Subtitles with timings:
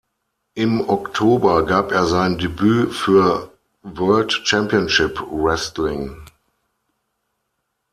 [0.55, 3.51] Im Oktober gab er sein Debüt für
[3.83, 6.15] World Championship Wrestling.